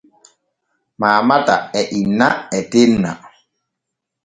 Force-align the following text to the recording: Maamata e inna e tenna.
Maamata 0.99 1.55
e 1.79 1.81
inna 2.01 2.27
e 2.57 2.59
tenna. 2.71 3.11